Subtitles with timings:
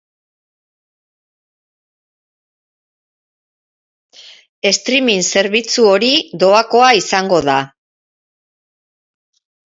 [4.75, 6.09] Streaming zerbitzu hori
[6.45, 7.59] doakoa izango da.